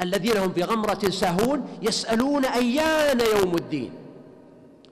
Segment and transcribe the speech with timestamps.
[0.00, 3.92] الذين هم في غمرة ساهون يسألون أيان يوم الدين.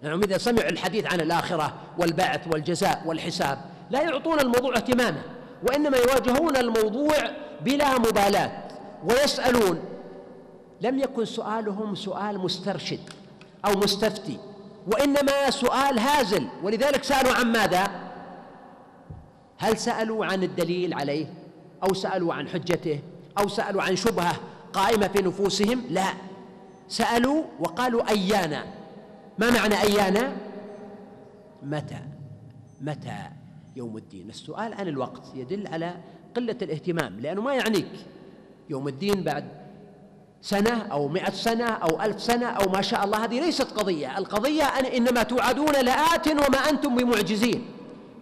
[0.03, 3.59] يعني إذا سمعوا الحديث عن الآخرة والبعث والجزاء والحساب
[3.91, 5.23] لا يعطون الموضوع اهتماما
[5.69, 7.17] وإنما يواجهون الموضوع
[7.61, 8.53] بلا مبالاة
[9.05, 9.81] ويسألون.
[10.81, 13.01] لم يكن سؤالهم سؤال مسترشد
[13.65, 14.39] أو مستفتي
[14.87, 16.47] وإنما سؤال هازل.
[16.63, 17.91] ولذلك سألوا عن ماذا؟
[19.59, 21.27] هل سألوا عن الدليل عليه
[21.83, 23.01] أو سألوا عن حجته
[23.39, 24.37] أو سألوا عن شبهة
[24.77, 26.07] قائمة في نفوسهم؟ لا.
[26.89, 28.65] سألوا وقالوا أيانا.
[29.39, 30.33] ما معنى أيانا؟
[31.63, 32.01] متى؟
[32.81, 33.19] متى
[33.77, 35.95] يوم الدين؟ السؤال عن الوقت يدل على
[36.37, 37.93] قلة الاهتمام لأنه ما يعنيك
[38.71, 39.45] يوم الدين بعد
[40.43, 44.19] سنة أو مئة سنة أو ألف سنة أو ما شاء الله هذه ليست قضية.
[44.19, 47.67] القضية أن إنما توعدون لآت وما أنتم بمعجزين.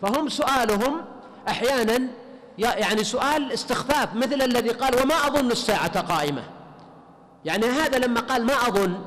[0.03, 1.01] فهم سؤالهم
[1.49, 2.09] أحيانا
[2.59, 6.43] يعني سؤال استخفاف مثل الذي قال وما أظن الساعة قائمة.
[7.45, 8.99] يعني هذا لما قال ما أظن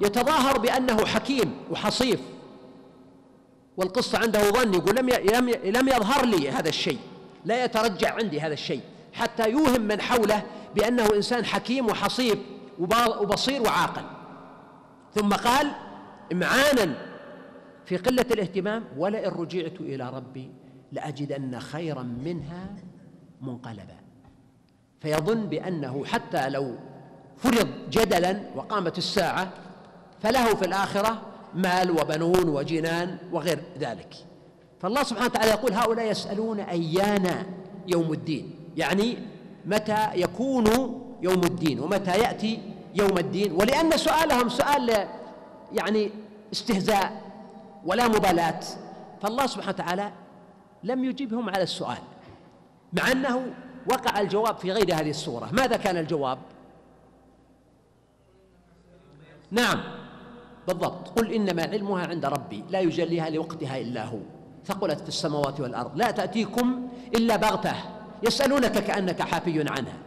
[0.00, 2.20] يتظاهر بأنه حكيم وحصيف.
[3.76, 5.10] والقصة عنده ظن يقول لم
[5.64, 6.98] لم يظهر لي هذا الشيء
[7.44, 8.80] لا يترجع عندي هذا الشيء
[9.12, 10.42] حتى يوهم من حوله
[10.74, 12.38] بأنه إنسان حكيم وحصيف
[12.78, 14.02] وبصير وعاقل.
[15.14, 15.70] ثم قال
[16.32, 16.94] إمعانا
[17.86, 20.50] في قلة الاهتمام ولئن رجعت إلى ربي
[20.92, 22.74] لأجدن خيرا منها
[23.46, 23.96] منقلبا.
[25.00, 26.74] فيظن بأنه حتى لو
[27.36, 29.48] فرض جدلا وقامت الساعة
[30.20, 31.22] فله في الآخرة
[31.54, 34.14] مال وبنون وجنان وغير ذلك.
[34.80, 37.46] فالله سبحانه وتعالى يقول هؤلاء يسألون أيان
[37.88, 38.50] يوم الدين.
[38.76, 39.18] يعني
[39.66, 40.66] متى يكون
[41.22, 42.62] يوم الدين؟ ومتى يأتي
[42.94, 45.08] يوم الدين؟ ولأن سؤالهم سؤال
[45.72, 46.10] يعني
[46.52, 47.22] استهزاء
[47.84, 48.60] ولا مبالاة.
[49.22, 50.12] فالله سبحانه وتعالى
[50.82, 51.98] لم يجبهم على السؤال.
[52.94, 53.54] مع أنه
[53.90, 56.38] وقع الجواب في غير هذه السورة ماذا كان الجواب؟
[59.50, 59.80] نعم
[60.68, 61.08] بالضبط.
[61.08, 64.18] قل إنما علمها عند ربي لا يجليها لوقتها إلا هو.
[64.66, 65.96] ثقلت في السماوات والأرض.
[65.96, 67.74] لا تأتيكم إلا بغتة.
[68.22, 69.98] يسألونك كأنك حافي عنها.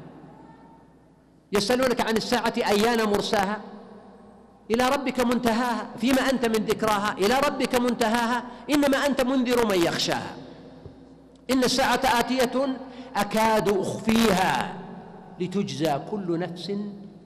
[1.52, 3.62] يسألونك عن الساعة أيان مرساها؟
[4.72, 5.90] إلى ربك منتهاها.
[5.98, 8.44] فيما أنت من ذكراها؟ إلى ربك منتهاها.
[8.70, 10.47] إنما أنت منذر من يخشاها.
[11.52, 12.78] إن الساعة آتية
[13.16, 14.80] أكاد أخفيها
[15.40, 16.72] لتجزى كل نفس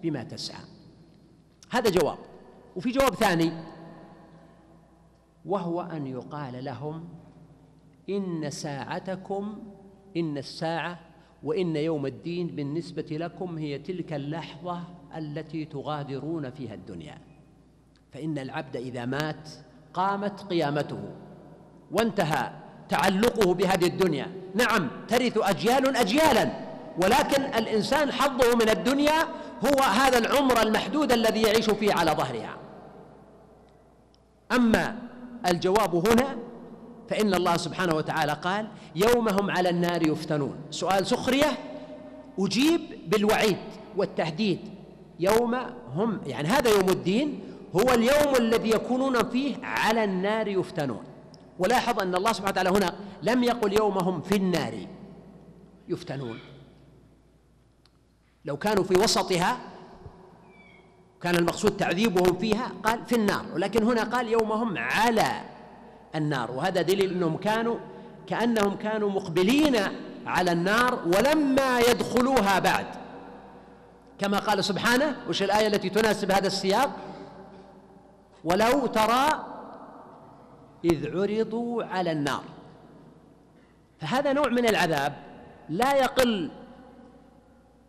[0.03, 0.63] بما تسعى.
[1.69, 2.17] هذا جواب.
[2.75, 3.51] وفي جواب ثاني
[5.45, 7.09] وهو أن يقال لهم
[8.09, 9.63] إن ساعتكم
[10.17, 10.99] إن الساعة
[11.43, 14.83] وإن يوم الدين بالنسبة لكم هي تلك اللحظة
[15.15, 17.17] التي تغادرون فيها الدنيا.
[18.11, 19.49] فإن العبد إذا مات
[19.93, 21.11] قامت قيامته
[21.91, 22.60] وانتهى.
[22.91, 24.27] تعلقه بهذه الدنيا.
[24.55, 26.51] نعم ترث أجيال أجيالا
[27.03, 29.21] ولكن الإنسان حظه من الدنيا
[29.65, 32.57] هو هذا العمر المحدود الذي يعيش فيه على ظهرها.
[34.51, 34.95] أما
[35.47, 36.37] الجواب هنا
[37.09, 40.55] فإن الله سبحانه وتعالى قال يوم هم على النار يفتنون.
[40.71, 41.51] سؤال سخرية
[42.39, 43.57] أجيب بالوعيد
[43.97, 44.59] والتهديد.
[45.19, 45.55] يوم
[45.95, 47.39] هم يعني هذا يوم الدين
[47.75, 51.03] هو اليوم الذي يكونون فيه على النار يفتنون.
[51.59, 54.87] ولاحظ أن الله سبحانه وتعالى هنا لم يقل يوم هم في النار.
[55.87, 56.39] يفتنون.
[58.45, 59.57] لو كانوا في وسطها
[61.21, 63.45] كان المقصود تعذيبهم فيها قال في النار.
[63.53, 65.41] ولكن هنا قال يوم هم على
[66.15, 66.51] النار.
[66.51, 67.75] وهذا دليل أنهم كانوا
[68.27, 69.77] كأنهم كانوا مقبلين
[70.25, 72.85] على النار ولما يدخلوها بعد.
[74.19, 76.89] كما قال سبحانه وش الآية التي تناسب هذا السياق؟
[78.43, 79.50] ولو ترى
[80.85, 82.43] إذ عرضوا على النار.
[83.99, 85.13] فهذا نوع من العذاب
[85.69, 86.51] لا يقل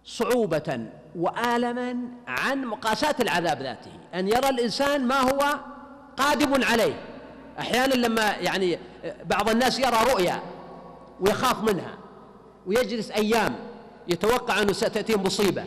[0.05, 0.87] صعوبة
[1.17, 1.97] وآلما
[2.27, 3.91] عن مقاسات العذاب ذاته.
[4.15, 5.59] أن يرى الإنسان ما هو
[6.17, 6.95] قادم عليه.
[7.59, 8.79] أحيانا لما يعني
[9.25, 10.43] بعض الناس يرى رؤيا
[11.21, 11.99] ويخاف منها
[12.67, 13.55] ويجلس أيام
[14.09, 15.65] يتوقع أنه ستأتيه مصيبة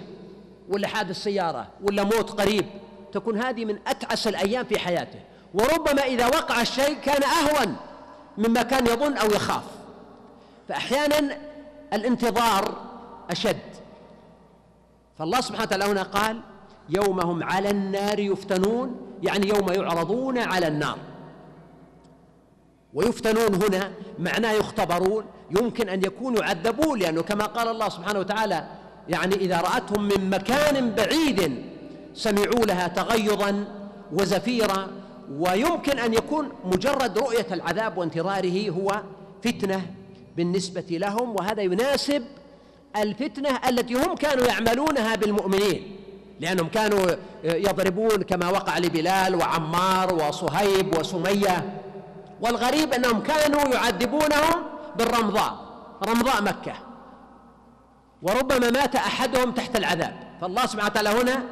[0.69, 2.65] ولا حادث سيارة ولا موت قريب.
[3.11, 5.19] تكون هذه من أتعس الأيام في حياته.
[5.55, 7.75] وربما إذا وقع الشيء كان أهون
[8.37, 9.63] مما كان يظن أو يخاف.
[10.69, 11.37] فأحيانا
[11.93, 12.81] الانتظار
[13.31, 13.59] أشد.
[15.19, 16.41] فالله سبحانه وتعالى هنا قال
[16.89, 20.97] يوم هم على النار يفتنون يعني يوم يعرضون على النار.
[22.93, 28.67] ويفتنون هنا معناه يختبرون يمكن أن يكونوا يعذبون لأنه كما قال الله سبحانه وتعالى
[29.09, 31.65] يعني إذا رأتهم من مكان بعيد
[32.13, 33.65] سمعوا لها تغيظا
[34.13, 39.01] وزفيرا ويمكن أن يكون مجرد رؤية العذاب وانتظاره هو
[39.43, 39.81] فتنة
[40.37, 42.23] بالنسبة لهم وهذا يناسب
[42.97, 45.95] الفتنة التي هم كانوا يعملونها بالمؤمنين
[46.39, 47.05] لأنهم كانوا
[47.43, 51.81] يضربون كما وقع لبلال وعمار وصهيب وسمية
[52.41, 54.63] والغريب أنهم كانوا يعذبونهم
[54.97, 55.65] بالرمضاء
[56.07, 56.73] رمضاء مكة
[58.21, 61.43] وربما مات أحدهم تحت العذاب فالله سبحانه وتعالى هنا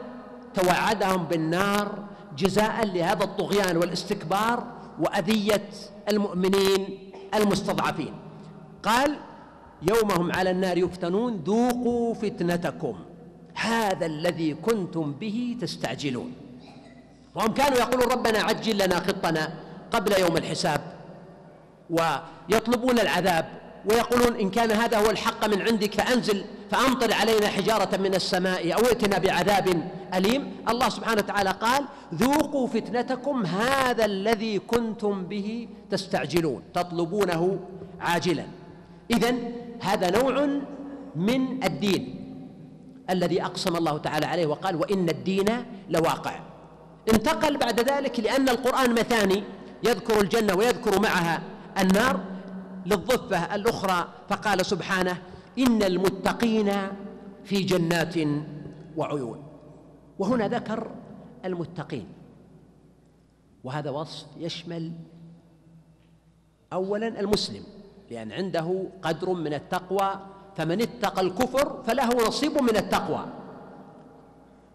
[0.54, 1.92] توعدهم بالنار
[2.38, 4.63] جزاء لهذا الطغيان والاستكبار
[5.00, 5.69] وأذية
[6.09, 8.13] المؤمنين المستضعفين.
[8.83, 9.15] قال
[9.81, 12.95] يوم هم على النار يفتنون ذوقوا فتنتكم
[13.56, 16.33] هذا الذي كنتم به تستعجلون.
[17.35, 19.53] وهم كانوا يقولون ربنا عجل لنا قطنا
[19.91, 20.81] قبل يوم الحساب
[21.89, 23.45] ويطلبون العذاب
[23.86, 28.79] ويقولون إن كان هذا هو الحق من عندك فأنزل فأمطر علينا حجارة من السماء أو
[28.79, 37.60] ائتنا بعذاب أليم؟ الله سبحانه وتعالى قال ذوقوا فتنتكم هذا الذي كنتم به تستعجلون تطلبونه
[38.00, 38.45] عاجلا.
[39.12, 39.36] اذا
[39.81, 40.50] هذا نوع
[41.15, 42.19] من الدين
[43.10, 45.50] الذي أقسم الله تعالى عليه وقال وإن الدين
[45.89, 46.39] لواقع.
[47.13, 49.44] انتقل بعد ذلك لأن القرآن مثاني
[49.83, 51.42] يذكر الجنة ويذكر معها
[51.80, 52.19] النار
[52.86, 55.18] للضفة الأخرى فقال سبحانه
[55.60, 56.71] إن المتقين
[57.44, 58.15] في جنات
[58.98, 59.52] وعيون.
[60.19, 60.92] وهنا ذكر
[61.45, 62.07] المتقين.
[63.63, 64.92] وهذا وصف يشمل
[66.74, 67.63] اولا المسلم
[68.12, 70.19] لأن عنده قدر من التقوى
[70.57, 73.25] فمن اتقى الكفر فله نصيب من التقوى.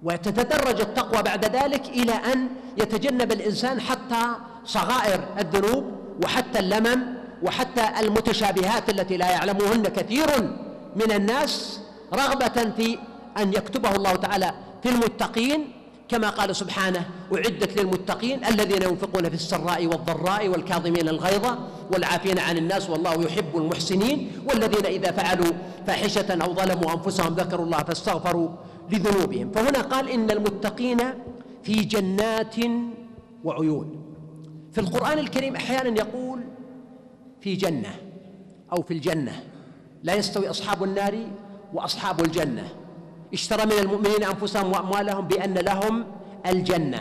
[0.02, 4.23] وتتدرج التقوى بعد ذلك إلى أن يتجنب الإنسان حتى
[4.64, 5.85] صغائر الذنوب
[6.25, 10.26] وحتى اللمم وحتى المتشابهات التي لا يعلمهن كثير
[10.96, 11.81] من الناس
[12.14, 12.99] رغبة في
[13.38, 14.55] أن يكتبه الله تعالى.
[14.82, 15.72] في المتقين
[16.08, 21.46] كما قال سبحانه أعدت للمتقين الذين ينفقون في السراء والضراء والكاظمين الغيظ
[21.92, 25.52] والعافين عن الناس والله يحب المحسنين والذين إذا فعلوا
[25.86, 28.48] فاحشة أو ظلموا أنفسهم ذكروا الله فاستغفروا
[28.90, 29.50] لذنوبهم.
[29.52, 30.98] فهنا قال إن المتقين
[31.62, 32.56] في جنات
[33.44, 34.02] وعيون.
[34.72, 36.40] في القرآن الكريم أحيانا يقول
[37.40, 37.94] في جنة
[38.72, 39.42] أو في الجنة.
[40.02, 41.19] لا يستوي أصحاب النار
[41.75, 42.69] وأصحاب الجنة.
[43.32, 46.06] اشترى من المؤمنين أنفسهم وأموالهم بأن لهم
[46.46, 47.00] الجنة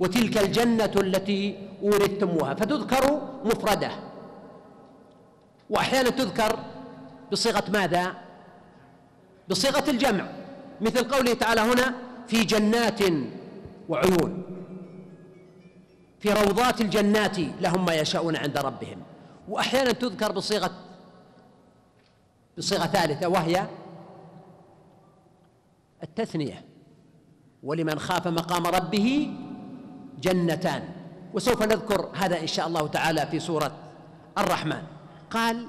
[0.00, 3.90] وتلك الجنة التي اوردتموها فتذكر مفرده.
[5.70, 6.58] وأحيانا تذكر
[7.32, 8.14] بصيغة ماذا؟
[9.48, 10.26] بصيغة الجمع.
[10.80, 11.94] مثل قوله تعالى هنا
[12.26, 13.00] في جنات
[13.88, 14.42] وعيون.
[16.20, 18.98] في روضات الجنات لهم ما يشاءون عند ربهم.
[19.48, 20.70] وأحيانا تذكر بصيغة
[22.58, 23.66] بصيغة ثالثة وهي
[26.04, 26.64] التثنية.
[27.62, 29.30] ولمن خاف مقام ربه
[30.22, 30.82] جنتان.
[31.34, 33.72] وسوف نذكر هذا إن شاء الله تعالى في سورة
[34.38, 34.82] الرحمن.
[35.30, 35.66] قال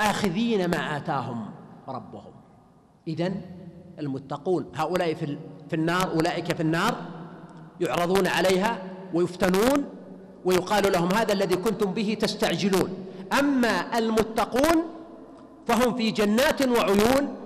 [0.00, 1.50] آخذين ما آتاهم
[1.88, 2.32] ربهم.
[3.08, 3.32] إذا
[3.98, 5.38] المتقون هؤلاء في
[5.68, 6.94] في النار أولئك في النار
[7.80, 8.82] يعرضون عليها
[9.14, 9.84] ويفتنون
[10.44, 13.06] ويقال لهم هذا الذي كنتم به تستعجلون.
[13.38, 14.76] أما المتقون
[15.66, 17.36] فهم في جنات وعيون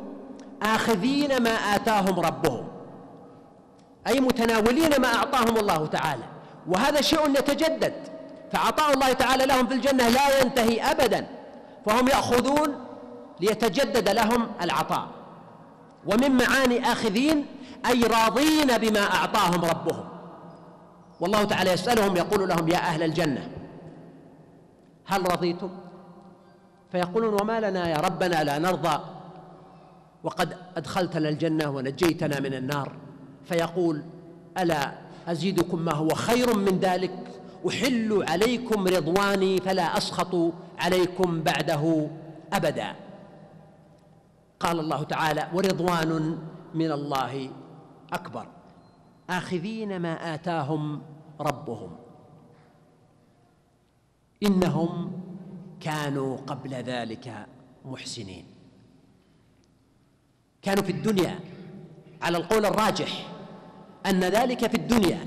[0.63, 2.69] آخذين ما آتاهم ربهم.
[4.07, 6.25] أي متناولين ما أعطاهم الله تعالى.
[6.67, 7.95] وهذا شيء يتجدد.
[8.53, 11.27] فعطاء الله تعالى لهم في الجنة لا ينتهي أبدا.
[11.87, 12.85] فهم يأخذون
[13.41, 15.09] ليتجدد لهم العطاء.
[16.07, 17.47] ومن معاني آخذين
[17.87, 20.05] أي راضين بما أعطاهم ربهم.
[21.21, 23.49] والله تعالى يسألهم يقول لهم يا أهل الجنة
[25.07, 25.71] هل رضيتم؟
[26.93, 29.01] فيقولون وما لنا يا ربنا لا نرضى.
[30.23, 32.93] وقد أدخلتنا الجنة ونجيتنا من النار.
[33.45, 34.03] فيقول
[34.59, 34.93] ألا
[35.29, 37.13] أزيدكم ما هو خير من ذلك؟
[37.69, 42.09] أحل عليكم رضواني فلا أسخط عليكم بعده
[42.53, 42.95] أبدا.
[44.61, 46.39] قال الله تعالى ورضوان
[46.75, 47.51] من الله
[48.13, 48.47] أكبر.
[49.31, 51.03] آخذين ما آتاهم
[51.41, 51.97] ربهم.
[54.43, 55.13] إنهم
[55.81, 57.47] كانوا قبل ذلك
[57.85, 58.60] محسنين.
[60.63, 61.41] كانوا في الدنيا
[62.23, 63.27] على القول الراجح
[64.07, 65.27] أن ذلك في الدنيا.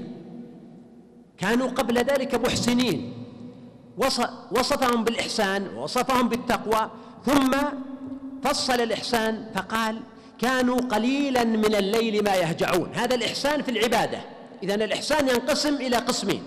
[1.38, 3.13] كانوا قبل ذلك محسنين.
[4.52, 6.92] وصفهم بالإحسان ووصفهم بالتقوى.
[7.25, 7.52] ثم
[8.44, 10.00] فصل الإحسان فقال
[10.40, 12.92] كانوا قليلا من الليل ما يهجعون.
[12.94, 14.22] هذا الإحسان في العبادة.
[14.63, 16.44] إذا الإحسان ينقسم إلى قسمين.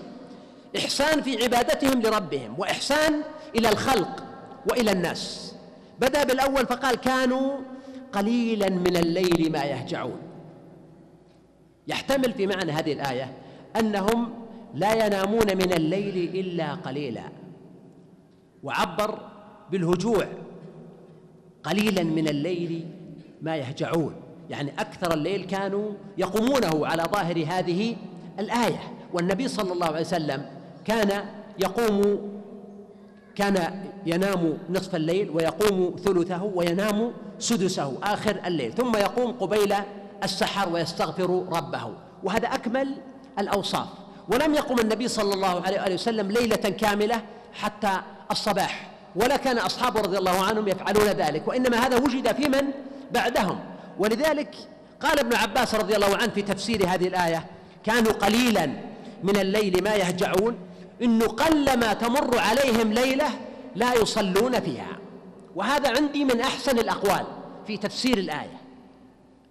[0.76, 3.22] إحسان في عبادتهم لربهم وإحسان
[3.54, 4.24] إلى الخلق
[4.70, 5.52] وإلى الناس.
[6.00, 7.58] بدأ بالأول فقال كانوا
[8.16, 10.18] قليلا من الليل ما يهجعون.
[11.88, 13.32] يحتمل في معنى هذه الآية
[13.80, 14.28] أنهم
[14.74, 17.22] لا ينامون من الليل إلا قليلا.
[18.62, 19.18] وعبر
[19.70, 20.26] بالهجوع.
[21.62, 22.86] قليلا من الليل
[23.42, 24.14] ما يهجعون.
[24.50, 27.96] يعني أكثر الليل كانوا يقومونه على ظاهر هذه
[28.38, 28.80] الآية.
[29.12, 30.46] والنبي صلى الله عليه وسلم
[30.84, 31.24] كان
[31.58, 32.18] يقوم
[33.34, 38.72] كان ينام نصف الليل ويقوم ثلثه وينام سدسه آخر الليل.
[38.72, 39.74] ثم يقوم قبيل
[40.24, 41.92] السحر ويستغفر ربه.
[42.22, 42.94] وهذا أكمل
[43.38, 43.86] الأوصاف.
[44.28, 47.92] ولم يقم النبي صلى الله عليه وسلم ليلة كاملة حتى
[48.30, 48.90] الصباح.
[49.16, 51.48] ولا كان أصحابه رضي الله عنهم يفعلون ذلك.
[51.48, 52.64] وإنما هذا وجد في من؟
[53.12, 53.58] بعدهم.
[53.98, 54.54] ولذلك
[55.00, 57.46] قال ابن عباس رضي الله عنه في تفسير هذه الآية
[57.84, 58.66] كانوا قليلا
[59.22, 60.58] من الليل ما يهجعون.
[61.02, 63.28] إنه قلما تمر عليهم ليلة
[63.74, 64.96] لا يصلون فيها.
[65.56, 67.24] وهذا عندي من أحسن الأقوال
[67.66, 68.60] في تفسير الآية.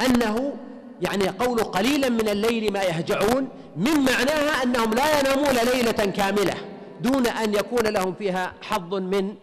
[0.02, 0.54] أنه
[1.02, 3.48] يعني قول قليلا من الليل ما يهجعون
[3.78, 6.54] من معناها أنهم لا ينامون ليلة كاملة
[7.02, 9.36] دون أن يكون لهم فيها حظ من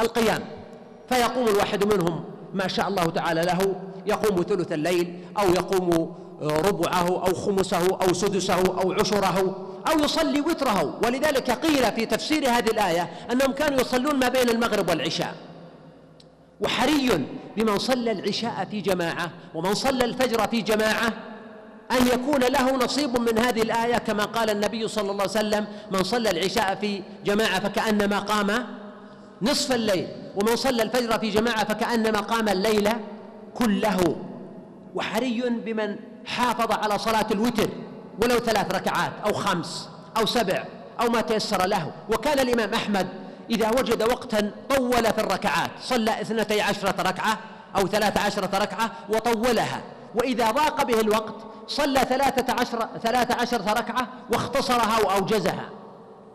[0.00, 0.42] القيام.
[1.08, 2.24] فيقوم الواحد منهم
[2.54, 3.74] ما شاء الله تعالى له
[4.06, 11.00] يقوم ثلث الليل أو يقوم ربعه أو خمسه أو سدسه أو عشره أو يصلي وتره.
[11.04, 15.34] ولذلك قيل في تفسير هذه الآية أنهم كانوا يصلون ما بين المغرب والعشاء.
[16.60, 17.26] وحري
[17.56, 21.12] بمن صلى العشاء في جماعة ومن صلى الفجر في جماعة
[22.00, 26.02] أن يكون له نصيب من هذه الآية كما قال النبي صلى الله عليه وسلم من
[26.02, 28.66] صلى العشاء في جماعة فكأنما قام
[29.42, 32.88] نصف الليل ومن صلى الفجر في جماعة فكأنما قام الليل
[33.54, 34.16] كله.
[34.94, 37.68] وحري بمن حافظ على صلاة الوتر
[38.22, 40.64] ولو ثلاث ركعات أو خمس أو سبع
[41.00, 41.92] أو ما تيسر له.
[42.08, 43.06] وكان الإمام أحمد
[43.50, 47.38] إذا وجد وقتا طول في الركعات صلى اثنتي عشرة ركعة
[47.76, 49.80] أو ثلاث عشرة ركعة وطولها.
[50.14, 51.34] وإذا ضاق به الوقت
[51.66, 55.68] صلى ثلاثة عشر ثلاثة عشرة ركعة واختصرها وأوجزها.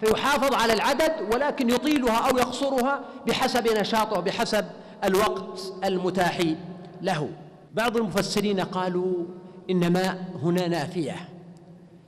[0.02, 4.66] فيحافظ على العدد ولكن يطيلها أو يقصرها بحسب نشاطه بحسب
[5.04, 6.42] الوقت المتاح
[7.02, 7.30] له.
[7.74, 9.14] بعض المفسرين قالوا
[9.70, 11.16] إنما هنا نافية.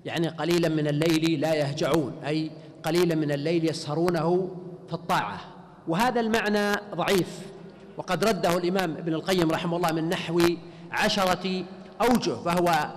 [0.06, 2.52] يعني قليلا من الليل لا يهجعون أي
[2.84, 4.50] قليلا من الليل يسهرونه
[4.88, 5.40] في الطاعة.
[5.88, 7.40] وهذا المعنى ضعيف.
[7.98, 10.42] وقد رده الإمام ابن القيم رحمه الله من نحو
[10.92, 11.64] عشرة
[12.02, 12.90] أوجه فهو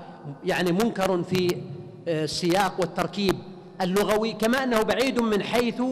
[0.44, 1.56] يعني منكر في
[2.08, 3.36] السياق والتركيب
[3.80, 5.82] اللغوي كما أنه بعيد من حيث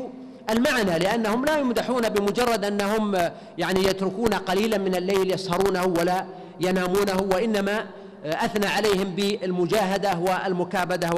[0.50, 3.16] المعنى لأنهم لا يمدحون بمجرد أنهم
[3.58, 6.26] يعني يتركون قليلا من الليل يسهرونه ولا
[6.60, 7.86] ينامونه وإنما
[8.24, 11.10] أثنى عليهم بالمجاهدة والمكابدة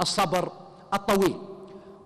[0.00, 0.52] والصبر
[0.94, 1.36] الطويل.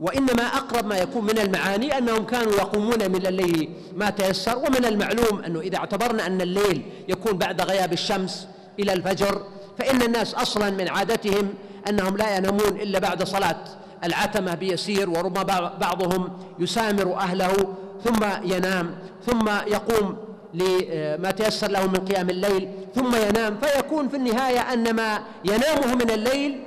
[0.01, 5.39] وإنما أقرب ما يكون من المعاني أنهم كانوا يقومون من الليل ما تيسر ومن المعلوم
[5.47, 8.49] أنه إذا اعتبرنا أن الليل يكون بعد غياب الشمس
[8.79, 9.43] إلى الفجر
[9.79, 11.55] فإن الناس أصلا من عادتهم
[11.89, 13.57] أنهم لا ينامون إلا بعد صلاة
[14.05, 17.75] العتمة بيسير وربما بعضهم يسامر أهله
[18.05, 18.95] ثم ينام
[19.27, 20.17] ثم يقوم
[20.55, 26.11] لما تيسر له من قيام الليل ثم ينام فيكون في النهاية أن ما ينامه من
[26.11, 26.61] الليل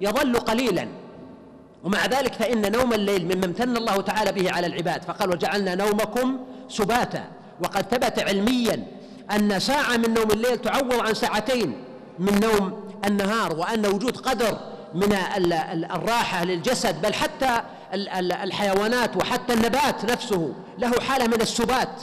[0.00, 0.88] يظل قليلا.
[1.84, 6.38] ومع ذلك فإن نوم الليل مما امتن الله تعالى به على العباد فقال وجعلنا نومكم
[6.68, 7.24] سباتا
[7.62, 8.86] وقد ثبت علميا
[9.32, 11.84] أن ساعة من نوم الليل تعوض عن ساعتين
[12.18, 14.58] من نوم النهار وأن وجود قدر
[14.94, 15.16] من
[15.90, 17.62] الراحة للجسد بل حتى
[18.30, 22.00] الحيوانات وحتى النبات نفسه له حالة من السبات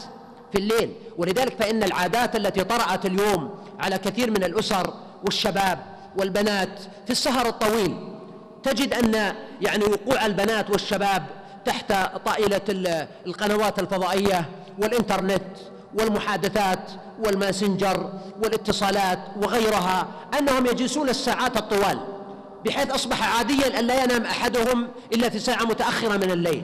[0.51, 0.93] في الليل.
[1.17, 4.93] ولذلك فإن العادات التي طرأت اليوم على كثير من الأسر
[5.25, 5.79] والشباب
[6.17, 8.16] والبنات في السهر الطويل
[8.63, 11.23] تجد أن يعني وقوع البنات والشباب
[11.65, 11.93] تحت
[12.25, 12.61] طائلة
[13.25, 14.45] القنوات الفضائية
[14.81, 15.41] والإنترنت
[15.99, 18.09] والمحادثات والماسنجر
[18.43, 20.07] والاتصالات وغيرها
[20.39, 21.99] أنهم يجلسون الساعات الطوال
[22.65, 26.63] بحيث أصبح عاديا أن لا ينام أحدهم إلا في ساعة متأخرة من الليل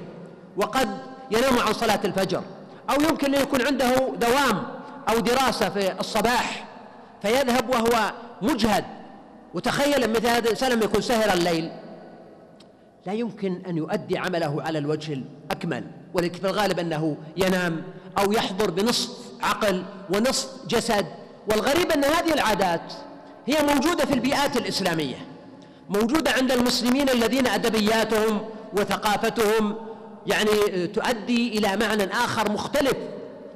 [0.57, 0.97] وقد
[1.31, 2.41] ينام عن صلاة الفجر
[2.89, 4.63] أو يمكن أن يكون عنده دوام
[5.09, 6.65] أو دراسة في الصباح
[7.21, 8.85] فيذهب وهو مجهد.
[9.53, 11.71] وتخيل مثل هذا الإنسان لما يكون سهر الليل
[13.05, 15.83] لا يمكن أن يؤدي عمله على الوجه الأكمل
[16.13, 17.83] ولكن في الغالب أنه ينام
[18.17, 19.09] أو يحضر بنصف
[19.41, 19.83] عقل
[20.15, 21.05] ونصف جسد
[21.51, 22.93] والغريب أن هذه العادات
[23.45, 25.15] هي موجودة في البيئات الإسلامية
[25.89, 28.41] موجودة عند المسلمين الذين أدبياتهم
[28.77, 29.75] وثقافتهم
[30.27, 32.93] يعني تؤدي إلى معنى آخر مختلف.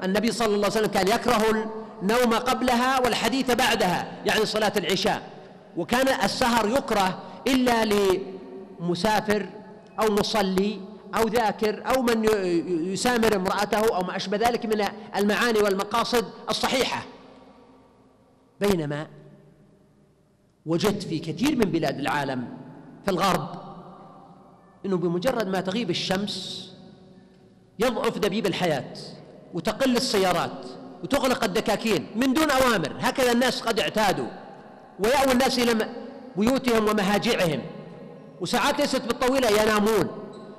[0.03, 5.21] النبي صلى الله عليه وسلم كان يكره النوم قبلها والحديث بعدها يعني صلاة العشاء
[5.77, 7.85] وكان السهر يكره إلا
[8.81, 9.49] لمسافر
[9.99, 10.79] أو مصلي
[11.15, 12.25] أو ذاكر أو من
[12.93, 17.05] يسامر امرأته أو ما أشبه ذلك من المعاني والمقاصد الصحيحة.
[18.61, 19.07] بينما
[20.65, 22.47] وجدت في كثير من بلاد العالم
[23.05, 23.49] في الغرب
[24.85, 26.67] إنه بمجرد ما تغيب الشمس
[27.79, 28.93] يضعف دبيب الحياة
[29.53, 30.65] وتقل السيارات
[31.03, 32.93] وتغلق الدكاكين من دون أوامر.
[32.99, 34.27] هكذا الناس قد اعتادوا
[34.99, 35.89] ويأوي الناس إلى
[36.35, 37.61] بيوتهم ومهاجعهم.
[38.41, 40.07] وساعات ليست بالطويلة ينامون.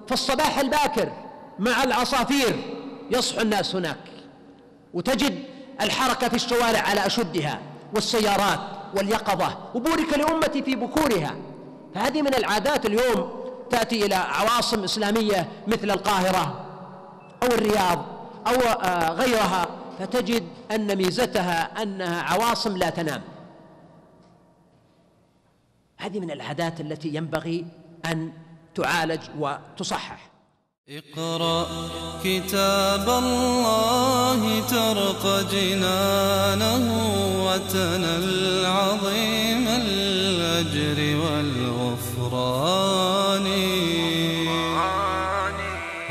[0.09, 1.13] فالصباح الباكر
[1.59, 2.57] مع العصافير
[3.11, 3.99] يصحو الناس هناك.
[4.95, 5.39] وتجد
[5.81, 7.59] الحركة في الشوارع على أشدها
[7.95, 8.61] والسيارات
[8.97, 11.35] واليقظة وبورك لامتي في بكورها.
[11.95, 13.31] فهذه من العادات اليوم
[13.71, 16.65] تأتي إلى عواصم إسلامية مثل القاهرة
[17.43, 18.05] أو الرياض
[18.47, 19.67] أو آه، غيرها.
[19.99, 23.23] فتجد أن ميزتها أنها عواصم لا تنام.
[25.99, 27.67] هذه من العادات التي ينبغي
[28.07, 28.33] أن
[28.75, 30.31] تعالج وتصحح.
[30.89, 31.67] اقرأ
[32.25, 36.85] كتاب الله ترق جنانه
[37.47, 42.69] وتنل عظيم الأجر والغفران.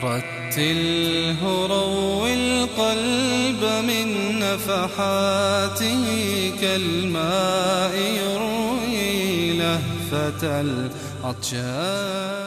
[0.04, 4.08] رتله روي القلب من
[4.40, 6.06] نفحاته
[6.62, 7.96] كالماء
[10.12, 12.47] لهفة العطشان